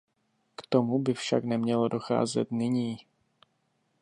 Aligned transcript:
K 0.55 0.61
tomu 0.67 0.99
by 0.99 1.13
však 1.13 1.43
nemělo 1.43 1.87
docházet 1.87 2.51
nyní. 2.51 2.97